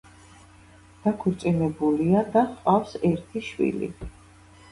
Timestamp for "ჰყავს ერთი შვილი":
2.53-3.93